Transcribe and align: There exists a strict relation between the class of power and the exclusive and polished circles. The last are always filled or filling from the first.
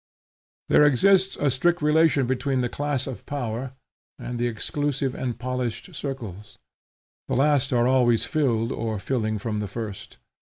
There 0.67 0.83
exists 0.83 1.37
a 1.39 1.51
strict 1.51 1.79
relation 1.79 2.25
between 2.25 2.61
the 2.61 2.69
class 2.69 3.05
of 3.05 3.23
power 3.27 3.73
and 4.17 4.39
the 4.39 4.47
exclusive 4.47 5.13
and 5.13 5.37
polished 5.37 5.93
circles. 5.93 6.57
The 7.27 7.35
last 7.35 7.71
are 7.71 7.87
always 7.87 8.25
filled 8.25 8.71
or 8.71 8.97
filling 8.97 9.37
from 9.37 9.59
the 9.59 9.67
first. 9.67 10.17